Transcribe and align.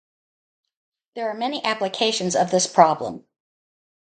There 1.13 1.29
are 1.29 1.35
many 1.35 1.63
applications 1.63 2.35
of 2.35 2.49
this 2.49 2.65
problem. 2.65 3.27